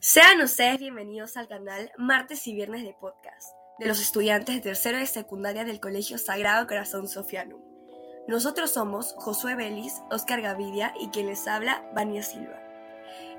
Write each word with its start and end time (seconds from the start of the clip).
Sean 0.00 0.40
ustedes 0.40 0.78
bienvenidos 0.78 1.36
al 1.36 1.48
canal 1.48 1.90
Martes 1.98 2.46
y 2.46 2.54
Viernes 2.54 2.82
de 2.82 2.94
Podcast 2.94 3.54
de 3.78 3.86
los 3.86 4.00
estudiantes 4.00 4.54
de 4.54 4.60
tercero 4.60 4.98
de 4.98 5.06
secundaria 5.06 5.64
del 5.64 5.80
Colegio 5.80 6.18
Sagrado 6.18 6.66
Corazón 6.66 7.08
Sofianum. 7.08 7.60
Nosotros 8.28 8.70
somos 8.72 9.14
Josué 9.16 9.54
Vélez, 9.54 9.94
Oscar 10.10 10.42
Gavidia 10.42 10.92
y 11.00 11.08
quien 11.08 11.26
les 11.26 11.48
habla, 11.48 11.82
Vania 11.94 12.22
Silva. 12.22 12.60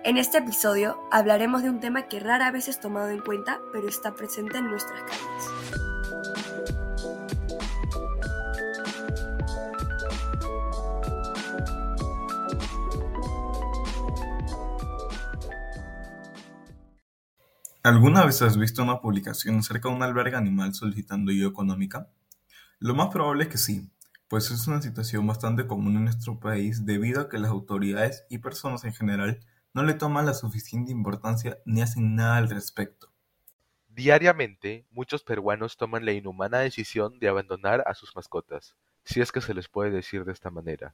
En 0.04 0.18
este 0.18 0.40
episodio 0.40 1.00
hablaremos 1.12 1.62
de 1.62 1.70
un 1.70 1.80
tema 1.80 2.08
que 2.08 2.20
rara 2.20 2.50
vez 2.52 2.68
es 2.68 2.80
tomado 2.80 3.10
en 3.10 3.22
cuenta, 3.22 3.60
pero 3.72 3.88
está 3.88 4.16
presente 4.16 4.58
en 4.58 4.66
nuestras 4.66 5.02
calles. 5.04 5.91
¿Alguna 17.84 18.24
vez 18.24 18.40
has 18.44 18.60
visto 18.60 18.84
una 18.84 19.02
publicación 19.02 19.58
acerca 19.58 19.90
de 19.90 19.96
un 19.96 20.04
albergue 20.04 20.36
animal 20.36 20.76
solicitando 20.76 21.32
ayuda 21.32 21.50
económica? 21.50 22.12
Lo 22.78 22.94
más 22.94 23.08
probable 23.08 23.46
es 23.46 23.50
que 23.50 23.58
sí, 23.58 23.90
pues 24.28 24.52
es 24.52 24.68
una 24.68 24.84
situación 24.84 25.26
bastante 25.26 25.66
común 25.66 25.96
en 25.96 26.04
nuestro 26.04 26.40
país 26.40 26.86
debido 26.86 27.22
a 27.22 27.28
que 27.28 27.40
las 27.40 27.50
autoridades 27.50 28.24
y 28.30 28.38
personas 28.38 28.84
en 28.84 28.94
general 28.94 29.40
no 29.74 29.82
le 29.82 29.96
toman 29.96 30.28
la 30.28 30.36
suficiente 30.36 30.92
importancia 30.92 31.58
ni 31.66 31.82
hacen 31.82 32.14
nada 32.14 32.38
al 32.38 32.52
respecto. 32.52 33.12
Diariamente, 33.90 34.86
muchos 34.92 35.24
peruanos 35.24 35.76
toman 35.76 36.06
la 36.06 36.12
inhumana 36.12 36.60
decisión 36.60 37.18
de 37.18 37.30
abandonar 37.30 37.84
a 37.88 37.96
sus 37.96 38.16
mascotas, 38.16 38.76
si 39.06 39.22
es 39.22 39.32
que 39.32 39.42
se 39.42 39.56
les 39.56 39.68
puede 39.68 39.90
decir 39.90 40.24
de 40.24 40.34
esta 40.34 40.52
manera, 40.52 40.94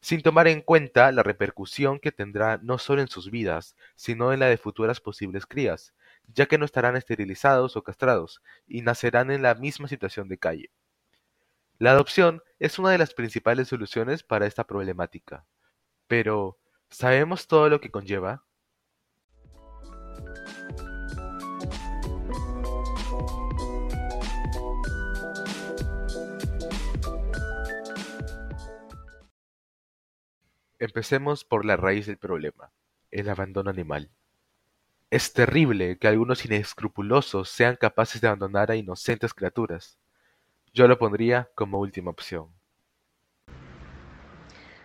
sin 0.00 0.20
tomar 0.20 0.48
en 0.48 0.62
cuenta 0.62 1.12
la 1.12 1.22
repercusión 1.22 2.00
que 2.00 2.10
tendrá 2.10 2.58
no 2.60 2.78
solo 2.78 3.02
en 3.02 3.08
sus 3.08 3.30
vidas, 3.30 3.76
sino 3.94 4.32
en 4.32 4.40
la 4.40 4.46
de 4.46 4.56
futuras 4.56 5.00
posibles 5.00 5.46
crías, 5.46 5.94
ya 6.32 6.46
que 6.46 6.58
no 6.58 6.64
estarán 6.64 6.96
esterilizados 6.96 7.76
o 7.76 7.82
castrados, 7.82 8.42
y 8.66 8.82
nacerán 8.82 9.30
en 9.30 9.42
la 9.42 9.54
misma 9.54 9.88
situación 9.88 10.28
de 10.28 10.38
calle. 10.38 10.70
La 11.78 11.90
adopción 11.90 12.42
es 12.58 12.78
una 12.78 12.90
de 12.90 12.98
las 12.98 13.14
principales 13.14 13.68
soluciones 13.68 14.22
para 14.22 14.46
esta 14.46 14.64
problemática. 14.64 15.44
Pero, 16.06 16.58
¿sabemos 16.88 17.48
todo 17.48 17.68
lo 17.68 17.80
que 17.80 17.90
conlleva? 17.90 18.44
Empecemos 30.78 31.44
por 31.44 31.64
la 31.64 31.76
raíz 31.76 32.06
del 32.06 32.18
problema, 32.18 32.70
el 33.10 33.30
abandono 33.30 33.70
animal. 33.70 34.10
Es 35.10 35.32
terrible 35.32 35.98
que 35.98 36.08
algunos 36.08 36.44
inescrupulosos 36.44 37.48
sean 37.48 37.76
capaces 37.76 38.20
de 38.20 38.28
abandonar 38.28 38.70
a 38.70 38.76
inocentes 38.76 39.32
criaturas. 39.32 39.98
Yo 40.72 40.88
lo 40.88 40.98
pondría 40.98 41.50
como 41.54 41.78
última 41.78 42.10
opción. 42.10 42.48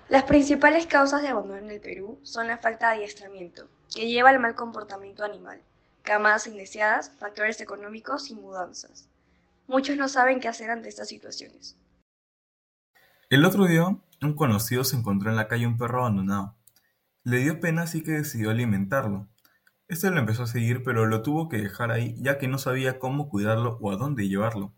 Las 0.10 0.24
principales 0.24 0.88
causas 0.88 1.22
de 1.22 1.28
abandono 1.28 1.58
en 1.58 1.70
el 1.70 1.82
Perú 1.82 2.20
son 2.24 2.48
la 2.48 2.58
falta 2.58 2.90
de 2.90 2.98
adiestramiento, 2.98 3.68
que 3.94 4.08
lleva 4.08 4.30
al 4.30 4.40
mal 4.40 4.56
comportamiento 4.56 5.24
animal, 5.24 5.62
camadas 6.02 6.48
indeseadas, 6.48 7.12
factores 7.20 7.62
económicos 7.62 8.32
y 8.32 8.36
mudanzas. 8.36 9.08
Muchos 9.68 9.98
no 9.98 10.08
saben 10.08 10.40
qué 10.40 10.48
hacer 10.48 10.72
ante 10.72 10.90
estas 10.90 11.10
situaciones. 11.10 11.78
El 13.30 13.46
otro 13.46 13.66
día, 13.66 13.86
un 14.22 14.34
conocido 14.36 14.84
se 14.84 14.96
encontró 14.96 15.30
en 15.30 15.36
la 15.36 15.48
calle 15.48 15.68
un 15.68 15.78
perro 15.78 16.00
abandonado. 16.00 16.56
Le 17.24 17.38
dio 17.38 17.60
pena 17.60 17.84
así 17.84 18.02
que 18.02 18.12
decidió 18.12 18.50
alimentarlo. 18.50 19.28
Este 19.90 20.12
lo 20.12 20.20
empezó 20.20 20.44
a 20.44 20.48
seguir 20.48 20.84
pero 20.84 21.08
lo 21.08 21.24
tuvo 21.24 21.50
que 21.50 21.58
dejar 21.58 21.92
ahí 21.92 22.16
ya 22.20 22.38
que 22.38 22.48
no 22.48 22.60
sabía 22.60 23.00
cómo 23.00 23.28
cuidarlo 23.28 23.80
o 23.82 23.92
a 23.92 23.98
dónde 23.98 24.30
llevarlo. 24.30 24.72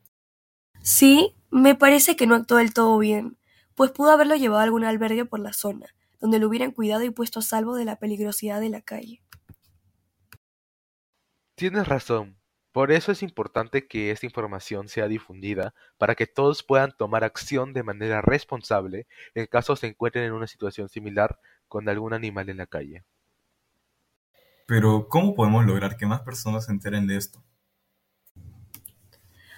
Sí, 0.81 1.35
me 1.51 1.75
parece 1.75 2.15
que 2.15 2.25
no 2.25 2.35
actuó 2.35 2.57
del 2.57 2.73
todo 2.73 2.97
bien, 2.97 3.37
pues 3.75 3.91
pudo 3.91 4.11
haberlo 4.11 4.35
llevado 4.35 4.61
a 4.61 4.63
algún 4.63 4.85
albergue 4.85 5.25
por 5.25 5.41
la 5.41 5.51
zona, 5.51 5.87
donde 6.21 6.39
lo 6.39 6.47
hubieran 6.47 6.71
cuidado 6.71 7.03
y 7.03 7.09
puesto 7.09 7.39
a 7.39 7.43
salvo 7.43 7.75
de 7.75 7.83
la 7.85 7.97
peligrosidad 7.97 8.61
de 8.61 8.69
la 8.69 8.81
calle. 8.81 9.21
Tienes 11.55 11.87
razón. 11.87 12.37
Por 12.71 12.93
eso 12.93 13.11
es 13.11 13.21
importante 13.21 13.87
que 13.87 14.11
esta 14.11 14.25
información 14.25 14.87
sea 14.87 15.09
difundida 15.09 15.73
para 15.97 16.15
que 16.15 16.25
todos 16.25 16.63
puedan 16.63 16.95
tomar 16.97 17.25
acción 17.25 17.73
de 17.73 17.83
manera 17.83 18.21
responsable 18.21 19.07
en 19.35 19.45
caso 19.45 19.75
se 19.75 19.87
encuentren 19.87 20.23
en 20.23 20.31
una 20.31 20.47
situación 20.47 20.87
similar 20.87 21.37
con 21.67 21.89
algún 21.89 22.13
animal 22.13 22.47
en 22.49 22.57
la 22.57 22.65
calle. 22.65 23.03
Pero, 24.71 25.09
¿cómo 25.09 25.35
podemos 25.35 25.65
lograr 25.65 25.97
que 25.97 26.05
más 26.05 26.21
personas 26.21 26.63
se 26.63 26.71
enteren 26.71 27.05
de 27.05 27.17
esto? 27.17 27.43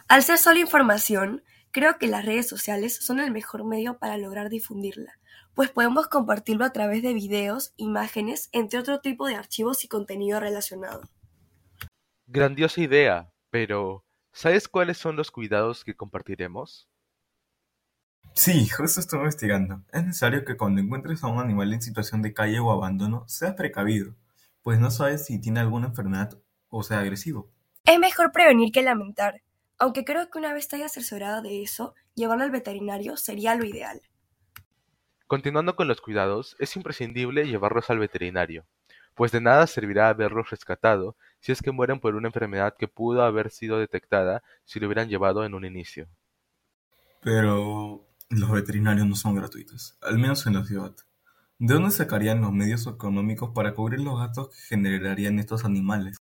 Al 0.07 0.23
ser 0.23 0.39
solo 0.39 0.57
información, 0.57 1.43
creo 1.69 1.99
que 1.99 2.07
las 2.07 2.25
redes 2.25 2.49
sociales 2.49 2.95
son 2.95 3.19
el 3.19 3.29
mejor 3.29 3.63
medio 3.63 3.99
para 3.99 4.17
lograr 4.17 4.49
difundirla, 4.49 5.19
pues 5.53 5.69
podemos 5.69 6.07
compartirlo 6.07 6.65
a 6.65 6.73
través 6.73 7.03
de 7.03 7.13
videos, 7.13 7.75
imágenes, 7.77 8.49
entre 8.53 8.79
otro 8.79 9.01
tipo 9.01 9.27
de 9.27 9.35
archivos 9.35 9.83
y 9.83 9.87
contenido 9.87 10.39
relacionado. 10.39 11.03
Grandiosa 12.25 12.81
idea, 12.81 13.31
pero 13.51 14.03
¿sabes 14.31 14.67
cuáles 14.67 14.97
son 14.97 15.15
los 15.15 15.29
cuidados 15.29 15.83
que 15.83 15.95
compartiremos? 15.95 16.89
Sí, 18.33 18.67
justo 18.67 18.99
estoy 18.99 19.19
investigando. 19.19 19.83
Es 19.91 20.03
necesario 20.03 20.43
que 20.43 20.57
cuando 20.57 20.81
encuentres 20.81 21.23
a 21.23 21.27
un 21.27 21.39
animal 21.39 21.71
en 21.71 21.83
situación 21.83 22.23
de 22.23 22.33
calle 22.33 22.59
o 22.59 22.71
abandono, 22.71 23.25
seas 23.27 23.53
precavido 23.53 24.15
pues 24.63 24.79
no 24.79 24.89
sabes 24.89 25.25
si 25.25 25.39
tiene 25.39 25.59
alguna 25.59 25.87
enfermedad 25.87 26.39
o 26.69 26.81
sea 26.81 26.99
agresivo. 26.99 27.51
Es 27.85 27.99
mejor 27.99 28.31
prevenir 28.31 28.71
que 28.71 28.81
lamentar, 28.81 29.43
aunque 29.77 30.05
creo 30.05 30.29
que 30.29 30.39
una 30.39 30.53
vez 30.53 30.67
te 30.67 30.77
hayas 30.77 30.97
asesorado 30.97 31.41
de 31.41 31.61
eso, 31.61 31.93
llevarlo 32.15 32.45
al 32.45 32.51
veterinario 32.51 33.17
sería 33.17 33.55
lo 33.55 33.65
ideal. 33.65 34.01
Continuando 35.27 35.75
con 35.75 35.87
los 35.87 36.01
cuidados, 36.01 36.55
es 36.59 36.75
imprescindible 36.75 37.45
llevarlos 37.45 37.89
al 37.89 37.99
veterinario, 37.99 38.65
pues 39.15 39.31
de 39.31 39.41
nada 39.41 39.67
servirá 39.67 40.09
haberlos 40.09 40.49
rescatado 40.49 41.15
si 41.39 41.51
es 41.51 41.61
que 41.61 41.71
mueren 41.71 41.99
por 41.99 42.15
una 42.15 42.29
enfermedad 42.29 42.75
que 42.77 42.87
pudo 42.87 43.23
haber 43.23 43.51
sido 43.51 43.77
detectada 43.77 44.43
si 44.63 44.79
lo 44.79 44.87
hubieran 44.87 45.09
llevado 45.09 45.43
en 45.43 45.53
un 45.53 45.65
inicio. 45.65 46.07
Pero 47.21 48.05
los 48.29 48.51
veterinarios 48.51 49.07
no 49.07 49.15
son 49.15 49.35
gratuitos, 49.35 49.97
al 50.01 50.17
menos 50.17 50.45
en 50.47 50.53
la 50.53 50.65
ciudad. 50.65 50.95
¿De 51.65 51.75
dónde 51.75 51.91
sacarían 51.91 52.41
los 52.41 52.51
medios 52.51 52.85
económicos 52.87 53.51
para 53.55 53.73
cubrir 53.73 54.01
los 54.01 54.19
gastos 54.19 54.49
que 54.49 54.57
generarían 54.67 55.39
estos 55.39 55.63
animales? 55.63 56.17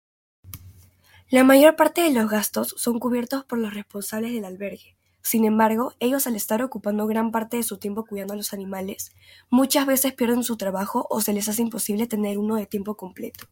La 1.31 1.45
mayor 1.45 1.77
parte 1.77 2.03
de 2.03 2.13
los 2.13 2.29
gastos 2.29 2.75
son 2.77 2.99
cubiertos 2.99 3.47
por 3.47 3.59
los 3.59 3.73
responsables 3.73 4.35
del 4.35 4.45
albergue. 4.45 4.99
Sin 5.23 5.47
embargo, 5.47 5.95
ellos 5.99 6.27
al 6.27 6.37
estar 6.37 6.61
ocupando 6.61 7.07
gran 7.07 7.33
parte 7.33 7.57
de 7.57 7.63
su 7.63 7.79
tiempo 7.79 8.05
cuidando 8.05 8.35
a 8.35 8.37
los 8.37 8.53
animales, 8.53 9.17
muchas 9.49 9.87
veces 9.87 10.13
pierden 10.13 10.45
su 10.45 10.59
trabajo 10.59 11.07
o 11.09 11.23
se 11.23 11.33
les 11.33 11.49
hace 11.49 11.63
imposible 11.63 12.07
tener 12.07 12.37
uno 12.37 12.57
de 12.57 12.67
tiempo 12.67 12.99
completo. 12.99 13.47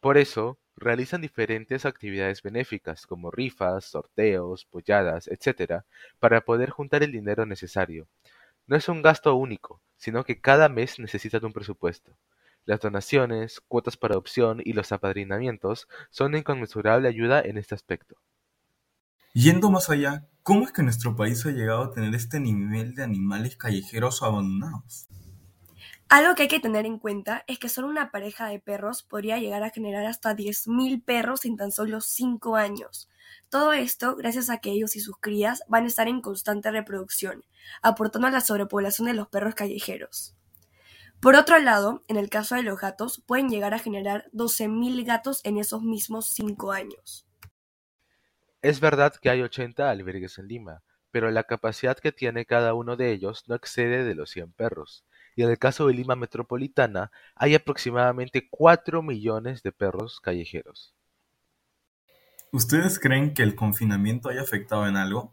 Por 0.00 0.18
eso, 0.18 0.58
realizan 0.74 1.20
diferentes 1.20 1.86
actividades 1.86 2.42
benéficas 2.42 3.06
como 3.06 3.30
rifas, 3.30 3.84
sorteos, 3.84 4.64
polladas, 4.64 5.28
etc., 5.28 5.84
para 6.18 6.40
poder 6.40 6.70
juntar 6.70 7.04
el 7.04 7.12
dinero 7.12 7.46
necesario. 7.46 8.08
No 8.68 8.76
es 8.76 8.88
un 8.88 9.02
gasto 9.02 9.34
único, 9.34 9.80
sino 9.96 10.24
que 10.24 10.40
cada 10.40 10.68
mes 10.68 10.98
necesitan 10.98 11.44
un 11.44 11.54
presupuesto. 11.54 12.16
Las 12.66 12.80
donaciones, 12.80 13.62
cuotas 13.66 13.96
para 13.96 14.12
adopción 14.12 14.60
y 14.62 14.74
los 14.74 14.92
apadrinamientos 14.92 15.88
son 16.10 16.32
de 16.32 16.40
inconmensurable 16.40 17.08
ayuda 17.08 17.40
en 17.40 17.56
este 17.56 17.74
aspecto. 17.74 18.16
Yendo 19.32 19.70
más 19.70 19.88
allá, 19.88 20.28
¿cómo 20.42 20.66
es 20.66 20.72
que 20.72 20.82
nuestro 20.82 21.16
país 21.16 21.46
ha 21.46 21.50
llegado 21.50 21.82
a 21.82 21.92
tener 21.92 22.14
este 22.14 22.40
nivel 22.40 22.94
de 22.94 23.04
animales 23.04 23.56
callejeros 23.56 24.22
abandonados? 24.22 25.08
Algo 26.10 26.34
que 26.34 26.42
hay 26.42 26.48
que 26.48 26.58
tener 26.58 26.86
en 26.86 26.98
cuenta 26.98 27.44
es 27.46 27.58
que 27.58 27.68
solo 27.68 27.86
una 27.86 28.10
pareja 28.10 28.48
de 28.48 28.60
perros 28.60 29.02
podría 29.02 29.36
llegar 29.36 29.62
a 29.62 29.68
generar 29.68 30.06
hasta 30.06 30.34
10.000 30.34 31.04
perros 31.04 31.44
en 31.44 31.58
tan 31.58 31.70
solo 31.70 32.00
5 32.00 32.56
años. 32.56 33.10
Todo 33.50 33.74
esto 33.74 34.16
gracias 34.16 34.48
a 34.48 34.56
que 34.56 34.70
ellos 34.70 34.96
y 34.96 35.00
sus 35.00 35.18
crías 35.18 35.62
van 35.68 35.84
a 35.84 35.88
estar 35.88 36.08
en 36.08 36.22
constante 36.22 36.70
reproducción, 36.70 37.44
aportando 37.82 38.26
a 38.26 38.30
la 38.30 38.40
sobrepoblación 38.40 39.06
de 39.06 39.12
los 39.12 39.28
perros 39.28 39.54
callejeros. 39.54 40.34
Por 41.20 41.34
otro 41.34 41.58
lado, 41.58 42.02
en 42.08 42.16
el 42.16 42.30
caso 42.30 42.54
de 42.54 42.62
los 42.62 42.80
gatos, 42.80 43.22
pueden 43.26 43.50
llegar 43.50 43.74
a 43.74 43.78
generar 43.78 44.30
12.000 44.32 45.04
gatos 45.04 45.42
en 45.44 45.58
esos 45.58 45.82
mismos 45.82 46.30
5 46.30 46.72
años. 46.72 47.26
Es 48.62 48.80
verdad 48.80 49.14
que 49.20 49.28
hay 49.28 49.42
80 49.42 49.90
albergues 49.90 50.38
en 50.38 50.48
Lima, 50.48 50.82
pero 51.10 51.30
la 51.30 51.44
capacidad 51.44 51.98
que 51.98 52.12
tiene 52.12 52.46
cada 52.46 52.72
uno 52.72 52.96
de 52.96 53.12
ellos 53.12 53.44
no 53.46 53.54
excede 53.54 54.04
de 54.04 54.14
los 54.14 54.30
100 54.30 54.52
perros, 54.52 55.04
y 55.38 55.44
en 55.44 55.50
el 55.50 55.58
caso 55.58 55.86
de 55.86 55.94
Lima 55.94 56.16
Metropolitana 56.16 57.12
hay 57.36 57.54
aproximadamente 57.54 58.48
4 58.50 59.02
millones 59.02 59.62
de 59.62 59.70
perros 59.70 60.18
callejeros. 60.18 60.96
¿Ustedes 62.50 62.98
creen 62.98 63.34
que 63.34 63.44
el 63.44 63.54
confinamiento 63.54 64.30
haya 64.30 64.42
afectado 64.42 64.88
en 64.88 64.96
algo? 64.96 65.32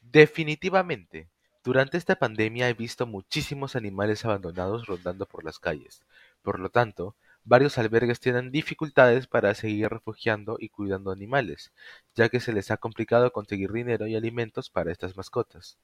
Definitivamente. 0.00 1.28
Durante 1.62 1.98
esta 1.98 2.16
pandemia 2.16 2.70
he 2.70 2.72
visto 2.72 3.06
muchísimos 3.06 3.76
animales 3.76 4.24
abandonados 4.24 4.86
rondando 4.86 5.26
por 5.26 5.44
las 5.44 5.58
calles. 5.58 6.02
Por 6.40 6.58
lo 6.58 6.70
tanto, 6.70 7.16
varios 7.44 7.76
albergues 7.76 8.18
tienen 8.18 8.50
dificultades 8.50 9.26
para 9.26 9.54
seguir 9.54 9.90
refugiando 9.90 10.56
y 10.58 10.70
cuidando 10.70 11.10
animales, 11.10 11.70
ya 12.14 12.30
que 12.30 12.40
se 12.40 12.54
les 12.54 12.70
ha 12.70 12.78
complicado 12.78 13.30
conseguir 13.30 13.72
dinero 13.72 14.06
y 14.06 14.16
alimentos 14.16 14.70
para 14.70 14.90
estas 14.90 15.18
mascotas. 15.18 15.76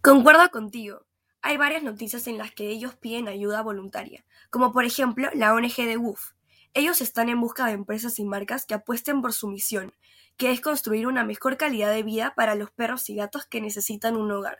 Concuerdo 0.00 0.48
contigo. 0.52 1.04
Hay 1.46 1.58
varias 1.58 1.84
noticias 1.84 2.26
en 2.26 2.38
las 2.38 2.50
que 2.50 2.70
ellos 2.70 2.96
piden 2.96 3.28
ayuda 3.28 3.62
voluntaria, 3.62 4.24
como 4.50 4.72
por 4.72 4.84
ejemplo 4.84 5.28
la 5.32 5.54
ONG 5.54 5.76
de 5.76 5.96
WUF. 5.96 6.32
Ellos 6.74 7.00
están 7.00 7.28
en 7.28 7.40
busca 7.40 7.66
de 7.66 7.72
empresas 7.72 8.18
y 8.18 8.24
marcas 8.24 8.66
que 8.66 8.74
apuesten 8.74 9.22
por 9.22 9.32
su 9.32 9.46
misión, 9.46 9.92
que 10.36 10.50
es 10.50 10.60
construir 10.60 11.06
una 11.06 11.22
mejor 11.22 11.56
calidad 11.56 11.92
de 11.92 12.02
vida 12.02 12.34
para 12.34 12.56
los 12.56 12.72
perros 12.72 13.08
y 13.10 13.14
gatos 13.14 13.46
que 13.46 13.60
necesitan 13.60 14.16
un 14.16 14.32
hogar. 14.32 14.58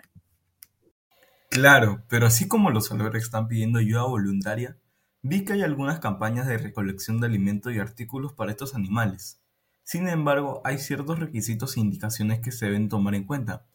Claro, 1.51 2.05
pero 2.09 2.29
así 2.29 2.47
como 2.47 2.71
los 2.71 2.93
albergues 2.93 3.25
están 3.25 3.49
pidiendo 3.49 3.81
ayuda 3.81 4.05
voluntaria, 4.05 4.79
vi 5.23 5.45
que 5.45 5.55
hay 5.55 5.63
algunas 5.63 5.99
campañas 5.99 6.47
de 6.47 6.57
recolección 6.57 7.21
de 7.21 7.27
alimentos 7.27 7.75
y 7.75 7.81
artículos 7.81 8.33
para 8.33 8.53
estos 8.53 8.77
animales. 8.77 9.43
Sin 9.83 10.07
embargo, 10.07 10.61
hay 10.63 10.79
ciertos 10.79 11.19
requisitos 11.19 11.77
e 11.77 11.81
indicaciones 11.81 12.39
que 12.39 12.53
se 12.53 12.67
deben 12.67 12.89
tomar 12.89 13.17
en 13.17 13.25
cuenta, 13.25 13.67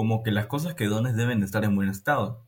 como 0.00 0.22
que 0.22 0.30
las 0.30 0.46
cosas 0.46 0.72
que 0.72 0.86
dones 0.86 1.14
deben 1.14 1.42
estar 1.42 1.62
en 1.62 1.76
buen 1.76 1.90
estado. 1.90 2.46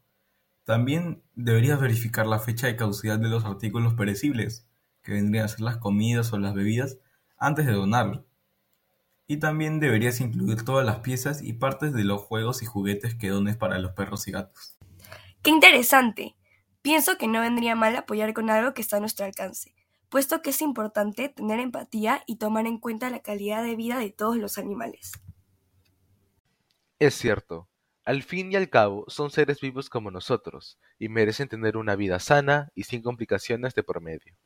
También 0.65 1.23
deberías 1.35 1.79
verificar 1.79 2.27
la 2.27 2.39
fecha 2.39 2.67
de 2.67 2.77
caducidad 2.77 3.19
de 3.19 3.29
los 3.29 3.45
artículos 3.45 3.93
perecibles, 3.93 4.67
que 5.03 5.13
vendrían 5.13 5.45
a 5.45 5.49
ser 5.49 5.61
las 5.61 5.77
comidas 5.77 6.33
o 6.33 6.39
las 6.39 6.55
bebidas, 6.55 6.97
antes 7.37 7.67
de 7.67 7.73
donarlo. 7.73 8.25
Y 9.27 9.37
también 9.37 9.81
deberías 9.81 10.23
incluir 10.23 10.65
todas 10.65 10.87
las 10.87 11.01
piezas 11.01 11.43
y 11.43 11.53
partes 11.53 11.93
de 11.93 12.05
los 12.05 12.23
juegos 12.23 12.63
y 12.63 12.65
juguetes 12.65 13.15
que 13.17 13.29
dones 13.29 13.59
para 13.59 13.79
los 13.79 13.93
perros 13.93 14.27
y 14.29 14.33
gatos. 14.33 14.79
¡Qué 15.43 15.51
interesante! 15.51 16.35
Pienso 16.81 17.19
que 17.19 17.29
no 17.29 17.43
vendría 17.43 17.75
mal 17.75 17.95
apoyar 17.97 18.33
con 18.33 18.49
algo 18.49 18.73
que 18.73 18.81
está 18.81 18.97
a 18.97 19.01
nuestro 19.01 19.27
alcance, 19.27 19.75
puesto 20.09 20.41
que 20.41 20.49
es 20.49 20.63
importante 20.63 21.29
tener 21.29 21.61
empatía 21.61 22.23
y 22.27 22.37
tomar 22.37 22.67
en 22.67 22.79
cuenta 22.79 23.11
la 23.11 23.21
calidad 23.21 23.63
de 23.63 23.77
vida 23.77 23.99
de 23.99 24.09
todos 24.09 24.39
los 24.39 24.57
animales. 24.57 25.13
Es 27.03 27.17
cierto, 27.17 27.69
al 28.05 28.23
fin 28.23 28.53
y 28.53 28.55
al 28.55 28.71
cabo 28.71 29.05
son 29.09 29.33
seres 29.33 29.61
vivos 29.61 29.91
como 29.91 30.13
nosotros, 30.13 30.79
y 31.01 31.09
merecen 31.09 31.49
tener 31.49 31.77
una 31.77 31.97
vida 31.97 32.21
sana 32.21 32.69
y 32.77 32.85
sin 32.85 33.03
complicaciones 33.03 33.75
de 33.75 33.83
por 33.83 34.01
medio. 34.01 34.37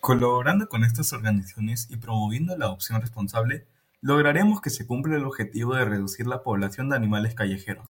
Colaborando 0.00 0.70
con 0.70 0.84
estas 0.84 1.12
organizaciones 1.12 1.86
y 1.90 1.98
promoviendo 1.98 2.56
la 2.56 2.64
adopción 2.64 3.02
responsable, 3.02 3.66
lograremos 4.00 4.62
que 4.62 4.70
se 4.70 4.86
cumpla 4.86 5.16
el 5.16 5.26
objetivo 5.26 5.74
de 5.74 5.84
reducir 5.84 6.26
la 6.26 6.42
población 6.42 6.88
de 6.88 6.96
animales 6.96 7.34
callejeros. 7.34 7.84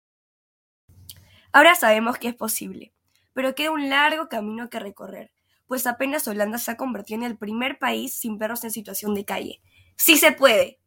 Ahora 1.51 1.75
sabemos 1.75 2.17
que 2.17 2.29
es 2.29 2.35
posible, 2.35 2.95
pero 3.33 3.53
queda 3.53 3.69
un 3.69 3.87
largo 3.87 4.29
camino 4.29 4.71
que 4.71 4.79
recorrer, 4.79 5.31
pues 5.67 5.85
apenas 5.85 6.27
Holanda 6.27 6.57
se 6.57 6.71
ha 6.71 6.75
convertido 6.75 7.19
en 7.19 7.27
el 7.27 7.37
primer 7.37 7.77
país 7.77 8.15
sin 8.15 8.39
perros 8.39 8.63
en 8.63 8.71
situación 8.71 9.13
de 9.13 9.25
calle. 9.25 9.61
¡Sí 9.95 10.17
se 10.17 10.31
puede! 10.31 10.79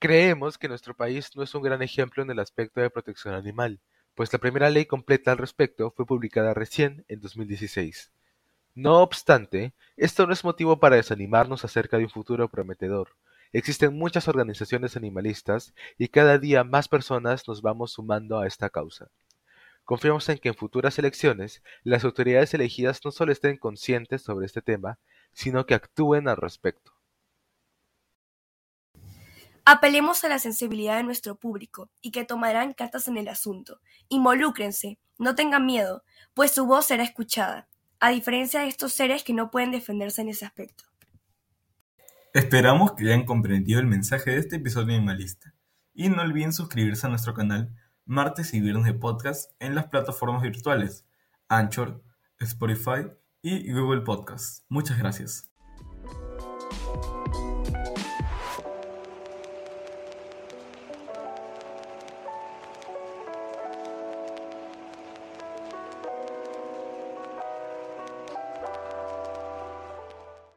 Creemos 0.00 0.58
que 0.58 0.68
nuestro 0.68 0.94
país 0.94 1.34
no 1.34 1.42
es 1.42 1.52
un 1.56 1.62
gran 1.62 1.82
ejemplo 1.82 2.22
en 2.22 2.30
el 2.30 2.38
aspecto 2.38 2.80
de 2.80 2.88
protección 2.88 3.34
animal, 3.34 3.80
pues 4.14 4.32
la 4.32 4.38
primera 4.38 4.70
ley 4.70 4.86
completa 4.86 5.32
al 5.32 5.38
respecto 5.38 5.90
fue 5.90 6.06
publicada 6.06 6.54
recién 6.54 7.04
en 7.08 7.20
2016. 7.20 8.12
No 8.76 8.98
obstante, 8.98 9.74
esto 9.96 10.24
no 10.24 10.32
es 10.32 10.44
motivo 10.44 10.78
para 10.78 10.94
desanimarnos 10.94 11.64
acerca 11.64 11.98
de 11.98 12.04
un 12.04 12.10
futuro 12.10 12.48
prometedor. 12.48 13.16
Existen 13.52 13.98
muchas 13.98 14.28
organizaciones 14.28 14.96
animalistas 14.96 15.74
y 15.96 16.06
cada 16.06 16.38
día 16.38 16.62
más 16.62 16.86
personas 16.86 17.48
nos 17.48 17.60
vamos 17.60 17.90
sumando 17.90 18.38
a 18.38 18.46
esta 18.46 18.70
causa. 18.70 19.08
Confiamos 19.84 20.28
en 20.28 20.38
que 20.38 20.50
en 20.50 20.54
futuras 20.54 20.96
elecciones 21.00 21.60
las 21.82 22.04
autoridades 22.04 22.54
elegidas 22.54 23.00
no 23.04 23.10
solo 23.10 23.32
estén 23.32 23.56
conscientes 23.56 24.22
sobre 24.22 24.46
este 24.46 24.62
tema, 24.62 25.00
sino 25.32 25.66
que 25.66 25.74
actúen 25.74 26.28
al 26.28 26.36
respecto. 26.36 26.92
Apelemos 29.70 30.24
a 30.24 30.30
la 30.30 30.38
sensibilidad 30.38 30.96
de 30.96 31.02
nuestro 31.02 31.36
público 31.36 31.90
y 32.00 32.10
que 32.10 32.24
tomarán 32.24 32.72
cartas 32.72 33.06
en 33.06 33.18
el 33.18 33.28
asunto. 33.28 33.82
Involúcrense, 34.08 34.98
no 35.18 35.34
tengan 35.34 35.66
miedo, 35.66 36.04
pues 36.32 36.52
su 36.52 36.64
voz 36.64 36.86
será 36.86 37.02
escuchada, 37.02 37.68
a 38.00 38.08
diferencia 38.08 38.60
de 38.60 38.68
estos 38.68 38.94
seres 38.94 39.24
que 39.24 39.34
no 39.34 39.50
pueden 39.50 39.70
defenderse 39.70 40.22
en 40.22 40.30
ese 40.30 40.46
aspecto. 40.46 40.84
Esperamos 42.32 42.92
que 42.92 43.04
hayan 43.04 43.26
comprendido 43.26 43.78
el 43.78 43.86
mensaje 43.86 44.30
de 44.30 44.38
este 44.38 44.56
episodio 44.56 44.96
animalista 44.96 45.52
y 45.92 46.08
no 46.08 46.22
olviden 46.22 46.54
suscribirse 46.54 47.06
a 47.06 47.10
nuestro 47.10 47.34
canal 47.34 47.70
martes 48.06 48.54
y 48.54 48.62
viernes 48.62 48.86
de 48.86 48.94
podcast 48.94 49.52
en 49.60 49.74
las 49.74 49.88
plataformas 49.88 50.40
virtuales 50.40 51.04
Anchor, 51.48 52.02
Spotify 52.40 53.10
y 53.42 53.70
Google 53.70 54.00
Podcasts. 54.00 54.64
Muchas 54.70 54.96
gracias. 54.96 55.50